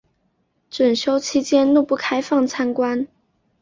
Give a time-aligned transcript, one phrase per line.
[0.71, 3.07] 整修期间恕不开放参观